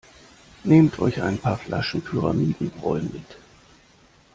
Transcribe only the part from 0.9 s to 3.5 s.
euch ein paar Flaschen Pyramidenbräu mit!